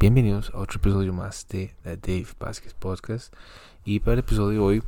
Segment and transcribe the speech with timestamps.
[0.00, 3.34] Bienvenidos a otro episodio más de The Dave Vázquez Podcast.
[3.84, 4.82] Y para el episodio de hoy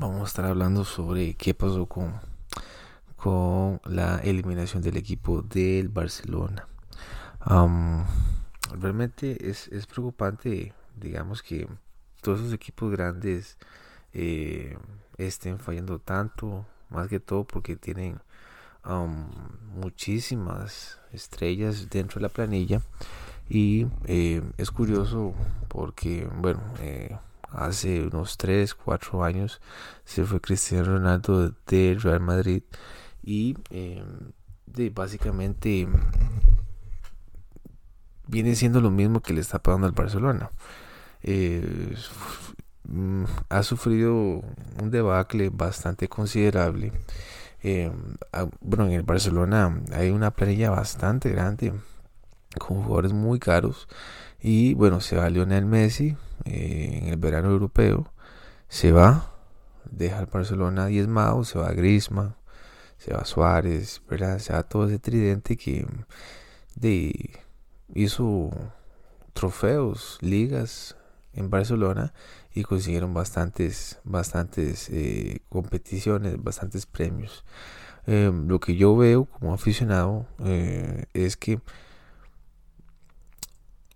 [0.00, 2.12] vamos a estar hablando sobre qué pasó con,
[3.14, 6.66] con la eliminación del equipo del Barcelona.
[8.72, 11.68] realmente es, es, preocupante, digamos que
[12.20, 13.58] todos esos equipos grandes
[14.12, 14.76] eh,
[15.18, 18.20] estén fallando tanto, más que todo porque tienen
[19.76, 22.82] muchísimas estrellas dentro de la planilla
[23.48, 25.34] y eh, es curioso
[25.68, 27.16] porque bueno eh,
[27.50, 29.60] hace unos 3 4 años
[30.04, 32.62] se fue Cristiano Ronaldo de Real Madrid
[33.22, 34.02] y eh,
[34.92, 35.88] básicamente
[38.26, 40.50] viene siendo lo mismo que le está pagando al Barcelona.
[43.48, 44.12] Ha sufrido
[44.80, 46.92] un debacle bastante considerable.
[48.32, 51.72] Ah, bueno, en el Barcelona hay una planilla bastante grande
[52.58, 53.88] con jugadores muy caros.
[54.40, 58.12] Y bueno, se va Lionel Messi eh, en el verano europeo.
[58.68, 59.32] Se va,
[59.90, 62.36] deja el Barcelona diezmado, se va Griezmann,
[62.98, 64.02] se va Suárez.
[64.38, 65.86] Se va todo ese tridente que
[66.74, 67.40] de,
[67.94, 68.50] hizo
[69.32, 70.96] trofeos, ligas
[71.32, 72.12] en Barcelona
[72.54, 77.44] y consiguieron bastantes, bastantes eh, competiciones, bastantes premios.
[78.06, 81.60] Eh, lo que yo veo como aficionado eh, es que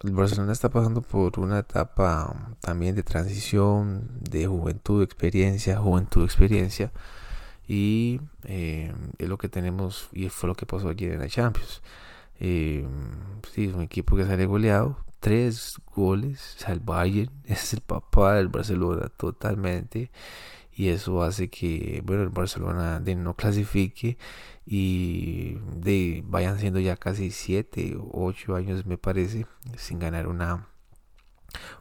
[0.02, 6.90] el Barcelona está pasando por una etapa también de transición, de juventud, experiencia, juventud, experiencia.
[7.68, 11.82] Y es lo que tenemos, y fue lo que pasó ayer en la Champions.
[12.38, 12.84] sí,
[13.56, 16.56] es un equipo que sale goleado, tres goles.
[16.66, 20.10] El Bayern es el papá del Barcelona totalmente.
[20.74, 24.16] Y eso hace que, bueno, el Barcelona no clasifique
[24.64, 29.46] y de vayan siendo ya casi siete o ocho años, me parece,
[29.77, 30.68] sin ganar una,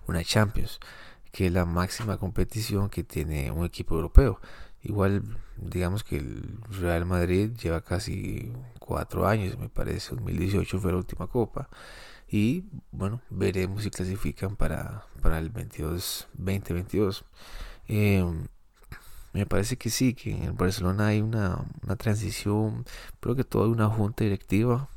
[0.08, 0.80] una Champions,
[1.32, 4.42] que es la máxima competición que tiene un equipo europeo.
[4.82, 10.98] Igual, digamos que el Real Madrid lleva casi cuatro años, me parece, 2018 fue la
[10.98, 11.70] última copa.
[12.28, 17.26] Y bueno, veremos si clasifican para, para el 22, 2022.
[17.88, 18.48] Em,
[19.34, 22.86] me parece que sí, que en Barcelona hay una, una transición,
[23.20, 24.90] creo que toda una junta directiva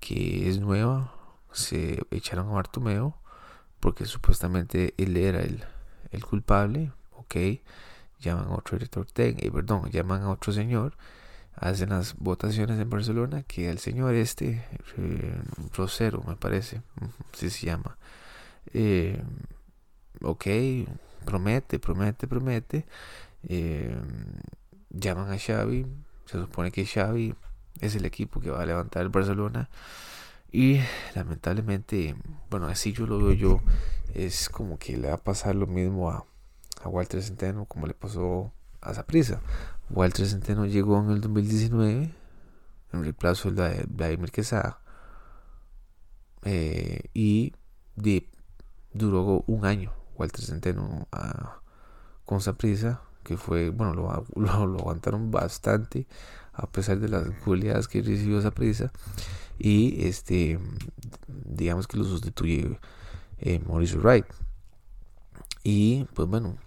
[0.00, 1.14] que es nueva.
[1.52, 3.16] Se echaron a Bartomeo
[3.80, 5.64] porque supuestamente él era el,
[6.10, 7.36] el culpable, ok.
[8.20, 10.96] Llaman a otro director técnico, eh, perdón, llaman a otro señor
[11.56, 14.64] hacen las votaciones en Barcelona que el señor este,
[14.96, 15.34] eh,
[15.74, 16.82] Rosero me parece,
[17.32, 17.96] si se llama,
[18.72, 19.22] eh,
[20.20, 20.46] ok,
[21.24, 22.86] promete, promete, promete,
[23.48, 23.96] eh,
[24.90, 25.86] llaman a Xavi,
[26.26, 27.34] se supone que Xavi
[27.80, 29.68] es el equipo que va a levantar el Barcelona
[30.52, 30.80] y
[31.14, 32.14] lamentablemente,
[32.50, 33.60] bueno, así yo lo veo yo,
[34.14, 36.24] es como que le va a pasar lo mismo a,
[36.82, 39.40] a Walter Centeno como le pasó a Zaprisa.
[39.90, 42.10] Walter Centeno llegó en el 2019
[42.92, 44.78] en reemplazo de Vladimir Quesada
[46.44, 47.52] eh, y
[48.92, 51.60] duró un año Walter Centeno a,
[52.24, 53.94] con Zaprisa que fue bueno
[54.34, 56.06] lo, lo, aguantaron bastante
[56.52, 58.92] a pesar de las goleadas que recibió Zaprisa
[59.58, 60.60] y este
[61.26, 62.78] digamos que lo sustituye
[63.38, 64.26] eh, Mauricio Wright.
[65.64, 66.58] Y pues bueno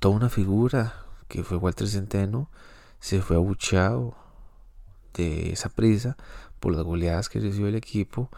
[0.00, 0.94] toda una figura
[1.28, 2.50] que fue Walter Centeno,
[3.00, 4.16] se fue abucheado
[5.14, 6.16] de esa prisa
[6.58, 8.30] por las goleadas que recibió el equipo.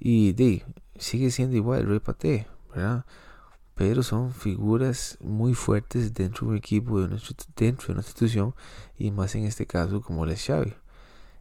[0.00, 0.64] Y de,
[0.98, 3.04] sigue siendo igual el Rey ¿verdad?
[3.78, 8.52] Pero son figuras muy fuertes dentro de un equipo, dentro de una institución
[8.98, 10.74] y más en este caso como es Xavi.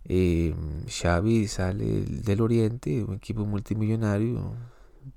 [0.05, 0.53] Eh,
[0.87, 4.53] Xavi sale del Oriente, un equipo multimillonario,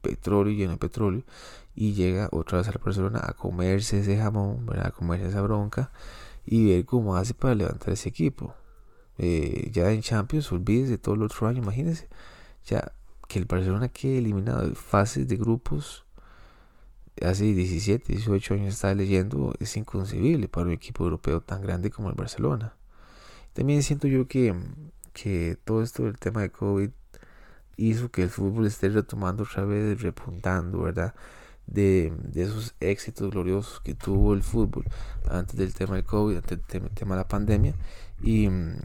[0.01, 1.23] petróleo lleno de petróleo
[1.75, 5.93] y llega otra vez a Barcelona a comerse ese jamón, a comerse esa bronca
[6.47, 8.55] y ver cómo hace para levantar ese equipo.
[9.19, 12.09] Eh, ya en Champions, olvídese todo el otro año, imagínense,
[12.65, 12.93] ya
[13.29, 16.07] que el Barcelona quede eliminado de fases de grupos
[17.23, 22.09] hace 17, 18 años estaba leyendo, es inconcebible para un equipo europeo tan grande como
[22.09, 22.75] el Barcelona.
[23.53, 24.55] También siento yo que,
[25.13, 26.91] que todo esto del tema de COVID
[27.77, 31.15] hizo que el fútbol esté retomando otra vez, repuntando, ¿verdad?
[31.67, 34.85] De, esos éxitos gloriosos que tuvo el fútbol
[35.29, 37.75] antes del tema del COVID, antes del tema, de la pandemia,
[38.23, 38.77] y mmm,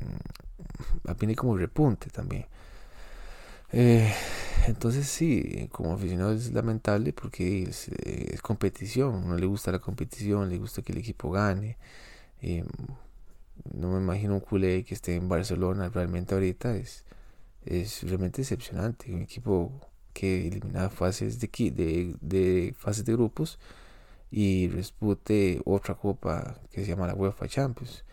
[1.20, 2.46] viene como repunte también.
[3.78, 4.10] Eh,
[4.68, 7.92] entonces sí, como aficionado es lamentable porque es,
[8.42, 11.78] competición, no le gusta la competición, le gusta que el equipo gane.
[12.42, 12.64] Eh,
[13.74, 17.06] no me imagino un culé que esté en Barcelona realmente ahorita, es,
[17.66, 19.14] es realmente decepcionante.
[19.14, 19.72] Un equipo
[20.14, 23.60] que elimina fases de, de, de fases de grupos
[24.32, 28.06] y dispute otra copa que se llama la UEFA Champions.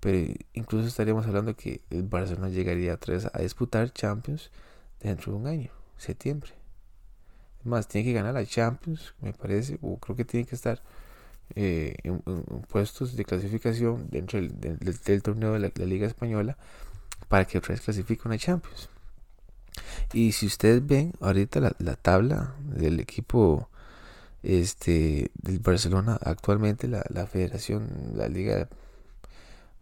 [0.00, 2.98] Pero incluso estaríamos hablando que el Barcelona llegaría
[3.34, 4.50] a disputar Champions
[5.00, 6.52] dentro de un año, septiembre.
[7.64, 10.82] Más, tiene que ganar la Champions, me parece, o creo que tiene que estar
[11.54, 12.20] eh, en,
[12.68, 16.56] puestos de clasificación dentro del, torneo de la, Liga Española
[17.28, 18.88] para que otra vez clasifique una Champions.
[20.12, 23.68] Y si ustedes ven ahorita la, la tabla del equipo
[24.42, 28.68] este del Barcelona actualmente la, la federación la liga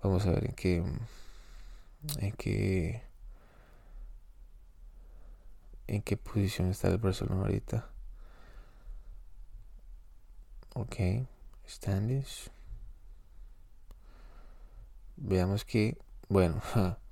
[0.03, 0.83] vamos a ver en qué
[2.19, 3.03] en qué
[5.89, 7.91] en qué posición está el Barcelona ahorita
[10.75, 10.97] ok
[11.67, 12.51] standings
[15.17, 15.99] veamos que
[16.29, 16.63] bueno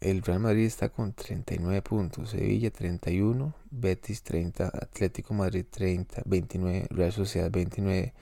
[0.00, 6.86] El Real Madrid está con 39 puntos, Sevilla 31, Betis 30, Atlético Madrid 30, 29,
[6.90, 8.12] Real Sociedad 29,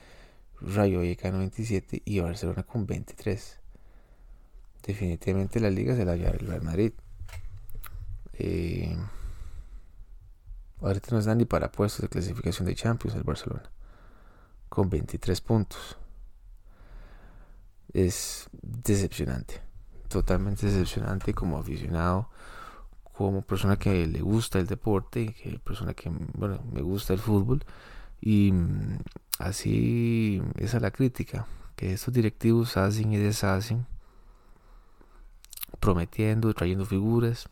[0.60, 3.58] Rayo Vallecano 27 y Barcelona con 23.
[4.86, 6.92] Definitivamente la liga se la lleva el Real Madrid.
[8.34, 8.96] Eh,
[10.86, 13.70] ahorita no están ni para puestos de clasificación de Champions el Barcelona,
[14.68, 15.96] con 23 puntos.
[17.92, 19.64] Es decepcionante
[20.14, 22.28] totalmente decepcionante como aficionado,
[23.02, 25.34] como persona que le gusta el deporte,
[25.64, 27.64] persona que bueno, me gusta el fútbol
[28.20, 28.98] y mm,
[29.40, 33.86] así esa es la crítica que estos directivos hacen y deshacen
[35.80, 37.48] prometiendo, trayendo figuras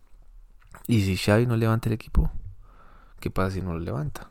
[0.87, 2.31] y si Xavi no levanta el equipo,
[3.22, 4.30] ¿qué pasa si no lo levanta?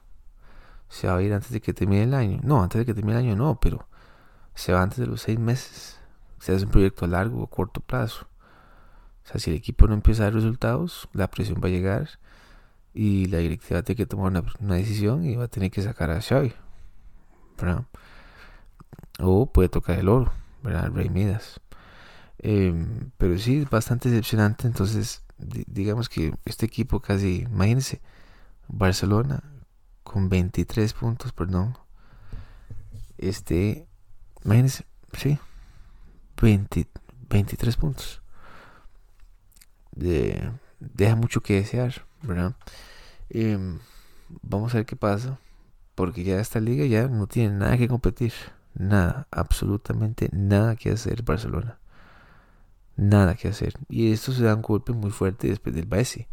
[0.89, 2.39] Se va a ir antes de que termine el año.
[2.43, 3.87] No, antes de que termine el año no, pero
[4.53, 6.01] se va antes de los seis meses
[6.41, 8.25] se hace un proyecto a largo o corto plazo.
[9.23, 12.09] O sea, si el equipo no empieza a dar resultados, la presión va a llegar
[12.95, 16.19] y la directiva tiene que tomar una, decisión y va a tener que sacar a
[16.19, 16.53] Xavi.
[19.19, 20.33] O puede tocar el oro,
[20.63, 20.91] ¿verdad?
[20.91, 21.61] Rey Midas.
[22.39, 24.65] Em, pero sí, es bastante decepcionante.
[24.65, 28.01] Entonces, digamos que este equipo casi, imagínense,
[28.71, 29.43] Barcelona
[30.03, 31.77] con 23 puntos, perdón.
[33.17, 33.87] Este,
[34.43, 35.37] imagínense, sí,
[36.41, 38.21] 23 puntos.
[39.91, 42.55] De, deja mucho que desear, ¿verdad?
[43.29, 43.79] Em,
[44.41, 45.37] vamos a ver qué pasa.
[45.95, 48.33] Porque ya esta liga ya no tiene nada que competir.
[48.73, 51.77] Nada, absolutamente nada que hacer Barcelona.
[52.95, 53.73] Nada que hacer.
[53.89, 56.27] Y esto se da un golpe muy fuerte después del Messi.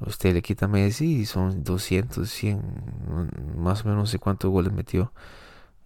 [0.00, 2.62] Usted le quita a Messi y son 200, 100,
[3.56, 5.12] más o menos no sé cuántos goles metió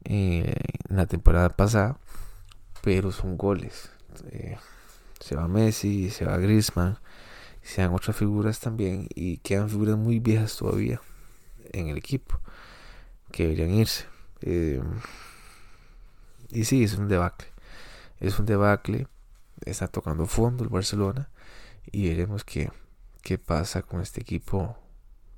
[0.04, 0.54] eh,
[0.88, 1.98] en la temporada pasada
[2.82, 3.90] pero son goles.
[4.30, 4.56] Eh,
[5.20, 6.98] se va Messi, se va Griezmann,
[7.62, 11.00] se dan otras figuras también y quedan figuras muy viejas todavía
[11.72, 12.40] en el equipo
[13.30, 14.06] que deberían irse.
[14.42, 14.82] Eh,
[16.50, 17.48] y sí, es un debacle.
[18.18, 19.06] Es un debacle.
[19.64, 21.28] Está tocando fondo el Barcelona
[21.92, 22.70] y veremos qué,
[23.20, 24.76] qué pasa con este equipo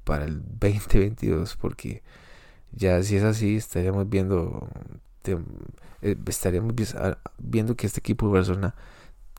[0.04, 2.02] para el 2022 porque
[2.72, 4.68] ya si es así estaríamos viendo
[6.02, 6.74] eh, estaríamos
[7.38, 8.74] viendo que este equipo de Barcelona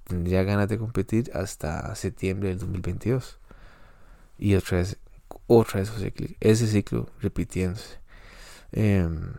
[0.05, 3.39] tendría ganas de competir hasta septiembre del 2022.
[4.37, 4.97] Y otra vez,
[5.47, 5.91] otra vez
[6.39, 7.99] ese ciclo, repitiéndose.
[8.71, 9.33] Em,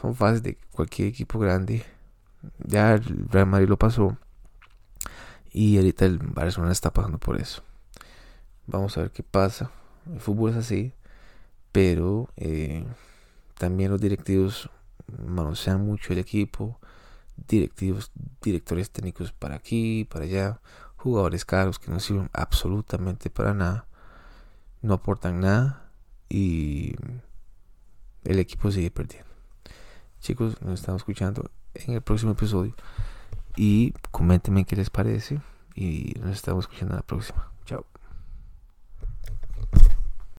[0.00, 1.84] son fases de cualquier equipo grande.
[2.58, 4.18] Ya el Real Madrid lo pasó.
[5.52, 7.62] Y ahorita el Barcelona está pasando por eso.
[8.66, 9.70] Vamos a ver qué pasa.
[10.12, 10.92] El fútbol es así.
[11.72, 12.84] Pero eh,
[13.58, 14.70] también los directivos
[15.26, 16.78] manosean mucho el equipo,
[17.48, 20.60] directivos, directores técnicos para aquí, para allá,
[20.96, 23.86] jugadores caros que no sirven absolutamente para nada,
[24.82, 25.90] no aportan nada
[26.28, 26.94] y
[28.24, 29.30] el equipo sigue perdiendo.
[30.20, 32.74] Chicos, nos estamos escuchando en el próximo episodio
[33.56, 35.40] y coméntenme qué les parece
[35.74, 37.53] y nos estamos escuchando en la próxima.